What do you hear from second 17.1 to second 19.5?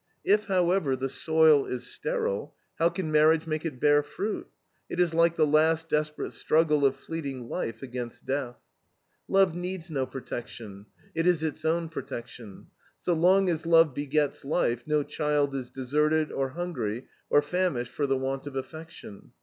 or famished for the want of affection.